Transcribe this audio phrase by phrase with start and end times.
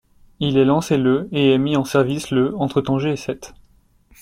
[0.39, 3.53] Il est lancé le et est mis en service le entre Tanger et Sète.